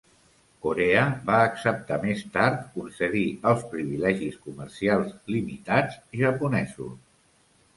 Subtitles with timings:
[0.65, 6.99] Corea va acceptar més tard concedir els privilegis comercials limitats japonesos.